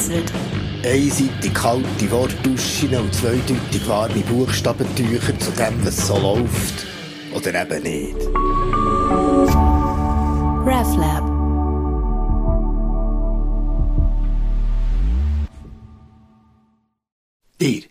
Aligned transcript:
vereinzelt. 0.00 0.32
Einseitig 0.82 1.54
kalte 1.54 2.10
Wortduschen 2.10 2.94
und 2.96 3.14
zweideutig 3.14 3.86
warme 3.86 4.20
Buchstabentücher 4.20 5.38
zu 5.38 5.50
dem, 5.52 5.84
was 5.84 6.06
so 6.06 6.18
läuft. 6.18 6.86
Oder 7.34 7.62
eben 7.62 7.82
nicht. 7.82 8.16
RefLab. 10.66 11.30
Dir, 17.60 17.82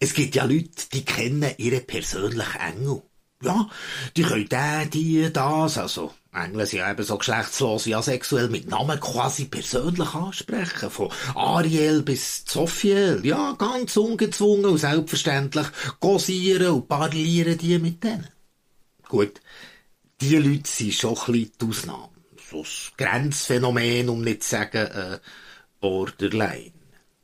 es 0.00 0.14
gibt 0.14 0.34
ja 0.34 0.44
Leute, 0.44 0.68
die 0.92 1.04
kennen 1.04 1.54
ihren 1.56 1.86
persönlichen 1.86 2.60
Engel. 2.60 3.02
Ja, 3.42 3.68
die 4.16 4.22
können 4.22 4.48
den, 4.48 4.90
die, 4.90 5.32
das, 5.32 5.76
also 5.76 6.12
Engel 6.32 6.64
sind 6.64 6.78
ja 6.78 6.90
eben 6.90 7.04
so 7.04 7.18
geschlechtslos 7.18 7.86
wie 7.86 7.94
asexuell 7.94 8.48
mit 8.48 8.70
Namen 8.70 8.98
quasi 9.00 9.46
persönlich 9.46 10.14
ansprechen. 10.14 10.90
Von 10.90 11.10
Ariel 11.34 12.02
bis 12.02 12.44
Sophiel. 12.46 13.20
Ja, 13.24 13.52
ganz 13.58 13.96
ungezwungen 13.96 14.66
und 14.66 14.78
selbstverständlich 14.78 15.66
gosieren 16.00 16.68
und 16.68 16.88
parlieren 16.88 17.58
die 17.58 17.78
mit 17.78 18.02
denen. 18.02 18.28
Gut, 19.08 19.40
die 20.20 20.36
Leute 20.36 20.70
sind 20.70 20.94
schon 20.94 21.18
ein 21.18 21.32
bisschen 21.32 21.52
die 21.60 21.66
Ausnahme. 21.66 22.08
So 22.50 22.62
ein 22.62 22.96
Grenzphänomen, 22.96 24.08
um 24.08 24.22
nicht 24.22 24.42
zu 24.42 24.50
sagen, 24.50 24.86
äh, 24.86 25.18
Borderline. 25.80 26.72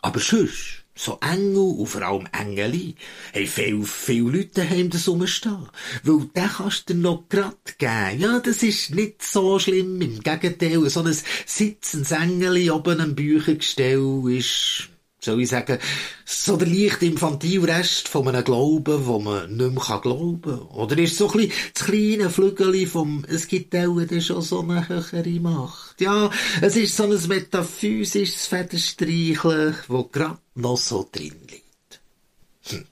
Aber 0.03 0.21
sonst, 0.21 0.85
so 0.99 1.19
Engel 1.21 1.77
und 1.79 1.87
vor 1.87 2.03
allem 2.03 2.29
Engeli, 2.33 2.97
haben 3.35 3.47
viel, 3.47 3.85
viele 3.85 4.31
Leute 4.31 4.61
daheim 4.63 4.91
das 4.91 5.09
rumstehen. 5.09 5.69
Weil 6.03 6.29
den 6.37 6.49
kannst 6.49 6.91
du 6.91 6.95
dir 6.95 7.01
noch 7.01 7.29
grad 7.29 7.79
geben. 7.79 8.21
Ja, 8.21 8.41
das 8.41 8.63
ist 8.63 8.95
nicht 8.95 9.23
so 9.23 9.59
schlimm. 9.59 10.01
Im 10.01 10.21
Gegenteil, 10.21 10.91
so 10.91 11.01
ein 11.01 11.17
sitzendes 11.47 12.11
Engeli 12.11 12.71
oben 12.71 13.01
am 13.01 13.15
Büchergestell 13.15 14.25
ist, 14.29 14.89
soll 15.21 15.43
ich 15.43 15.49
sagen, 15.49 15.79
so 16.25 16.57
der 16.57 16.69
leicht 16.69 17.03
infantile 17.03 17.67
Rest 17.67 18.09
von 18.09 18.29
einem 18.29 18.45
Glauben, 18.45 19.07
wo 19.07 19.19
man 19.19 19.57
nicht 19.57 19.73
mehr 19.73 20.01
glauben 20.01 20.43
kann. 20.43 20.61
Oder 20.69 20.99
ist 20.99 21.17
so 21.17 21.31
ein 21.31 21.39
bisschen 21.39 21.53
das 21.75 21.85
kleine 21.85 22.31
Flügeli 22.31 22.87
vom, 22.87 23.25
es 23.29 23.49
gibt 23.49 23.75
auch 23.75 23.99
schon 24.21 24.43
so 24.43 24.61
eine 24.61 24.89
höhere 24.89 25.41
Macht. 25.41 26.01
Ja, 26.01 26.31
es 26.61 26.77
ist 26.77 26.97
so 26.97 27.05
ein 27.05 27.29
metaphysisches 27.29 28.47
Federstreicheln, 28.47 29.75
wo 29.89 30.05
grad 30.05 30.39
noch 30.55 30.77
so 30.77 31.09
drin 31.11 31.35
liegt. 31.51 32.01
Hm. 32.69 32.85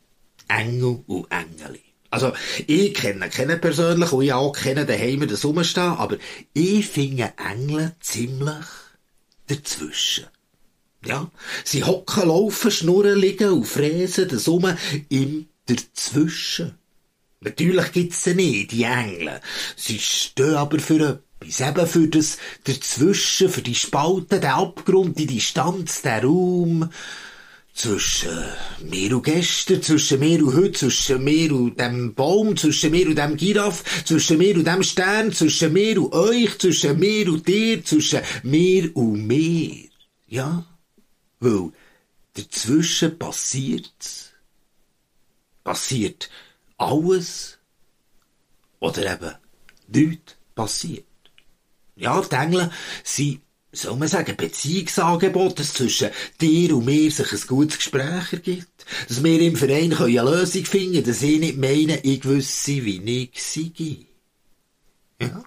Engel 0.48 1.02
und 1.06 1.26
Engeli. 1.30 1.80
Also, 2.10 2.32
ich 2.66 2.94
kenne 2.94 3.28
keinen 3.28 3.60
persönlich 3.60 4.12
und 4.12 4.24
ich 4.24 4.32
auch 4.32 4.52
kenne 4.52 4.86
daheim 4.86 5.26
das 5.28 5.44
rumstehen, 5.44 5.84
aber 5.84 6.16
ich 6.54 6.86
finde 6.86 7.32
Engel 7.36 7.92
ziemlich 8.00 8.64
dazwischen. 9.48 10.26
Ja, 11.04 11.30
sie 11.64 11.84
hocken, 11.84 12.28
laufen, 12.28 12.70
schnurren, 12.70 13.18
liegen 13.18 13.50
und 13.50 13.66
fräsen 13.66 14.28
das 14.28 14.48
um 14.48 14.66
im 15.08 15.46
Dazwischen. 15.66 16.74
Natürlich 17.40 17.92
gibt's 17.92 18.24
sie 18.24 18.34
nicht, 18.34 18.72
die 18.72 18.84
Engel. 18.84 19.40
Sie 19.76 19.98
stehen 19.98 20.54
aber 20.54 20.78
für 20.78 21.22
etwas, 21.40 21.60
eben 21.60 21.86
für 21.86 22.08
das 22.08 22.38
Dazwischen, 22.64 23.48
für 23.48 23.62
die 23.62 23.74
Spalten, 23.74 24.40
den 24.40 24.50
Abgrund, 24.50 25.18
die 25.18 25.26
Distanz, 25.26 26.02
den 26.02 26.24
Raum 26.24 26.90
zwischen 27.76 28.30
mir 28.90 29.16
und 29.16 29.24
gestern, 29.24 29.82
zwischen 29.82 30.18
mir 30.18 30.44
und 30.44 30.54
heute, 30.56 30.72
zwischen 30.72 31.22
mir 31.22 31.54
und 31.54 31.78
dem 31.78 32.14
Baum, 32.14 32.56
zwischen 32.56 32.90
mir 32.90 33.06
und 33.06 33.18
dem 33.18 33.36
Giraffe, 33.36 33.84
zwischen 34.04 34.38
mir 34.38 34.56
und 34.56 34.66
dem 34.66 34.82
Stern, 34.82 35.30
zwischen 35.32 35.74
mir 35.74 36.00
und 36.02 36.12
euch, 36.14 36.58
zwischen 36.58 36.98
mir 36.98 37.30
und 37.30 37.46
dir, 37.46 37.84
zwischen 37.84 38.22
mir 38.42 38.96
und 38.96 39.26
mir. 39.26 39.88
Ja? 40.26 40.64
Weil 41.40 41.72
dazwischen 42.34 43.18
passiert's. 43.18 44.32
Passiert 45.64 46.30
alles. 46.78 47.58
Oder 48.78 49.14
eben 49.14 49.34
nichts 49.88 50.36
passiert. 50.54 51.04
Ja, 51.96 52.20
die 52.20 52.34
Engel 52.34 52.70
sind, 53.02 53.40
soll 53.72 53.96
man 53.96 54.08
sagen, 54.08 54.36
Beziehungsangebote, 54.36 55.56
dass 55.56 55.72
zwischen 55.72 56.10
dir 56.40 56.76
und 56.76 56.84
mir 56.84 57.10
sich 57.10 57.32
ein 57.32 57.46
gutes 57.46 57.78
Gespräch 57.78 58.32
ergibt. 58.32 58.84
Dass 59.08 59.24
wir 59.24 59.40
im 59.40 59.56
Verein 59.56 59.94
eine 59.94 60.22
Lösung 60.22 60.64
finden 60.64 60.92
können, 60.92 61.06
dass 61.06 61.22
ich 61.22 61.40
nicht 61.40 61.56
meine, 61.56 61.98
ich 62.00 62.24
wüsste, 62.24 62.84
wie 62.84 63.30
ich 63.32 63.42
sei. 63.42 64.06
Ja. 65.20 65.42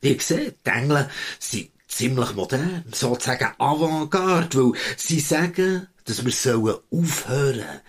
Ihr 0.00 0.20
seht, 0.20 0.56
die 0.66 0.70
Engel 0.70 1.08
sind 1.38 1.70
ziemlich 1.94 2.34
modern, 2.34 2.84
sozusagen 2.92 3.54
Avantgarde, 3.58 4.58
weil 4.58 4.78
sie 4.96 5.20
sagen, 5.20 5.88
dass 6.04 6.24
wir 6.24 6.32
sollen 6.32 6.76
aufhören 6.90 7.80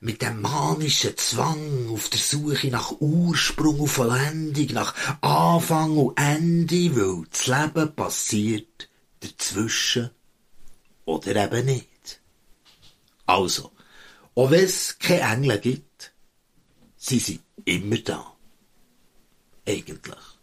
mit 0.00 0.22
dem 0.22 0.42
manischen 0.42 1.16
Zwang 1.16 1.88
auf 1.90 2.08
der 2.10 2.20
Suche 2.20 2.68
nach 2.68 2.92
Ursprung 3.00 3.80
und 3.80 3.88
Vollendung, 3.88 4.66
nach 4.72 4.94
Anfang 5.20 5.96
und 5.96 6.18
Ende, 6.18 6.94
weil 6.94 7.24
das 7.30 7.46
Leben 7.46 7.94
passiert 7.94 8.88
dazwischen 9.20 10.10
oder 11.04 11.34
eben 11.36 11.66
nicht. 11.66 12.20
Also, 13.24 13.72
auch 14.34 14.50
wenn 14.50 14.64
es 14.64 14.98
keine 14.98 15.34
Engel 15.34 15.58
gibt, 15.58 16.12
sie 16.96 17.18
sind 17.18 17.40
immer 17.64 17.98
da. 17.98 18.32
Eigentlich. 19.66 20.35